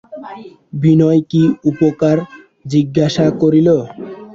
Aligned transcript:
বিনয় 0.81 1.21
কী 1.31 1.41
উপকার 1.69 2.17
জিজ্ঞাসা 2.65 3.25
করিল। 3.41 3.67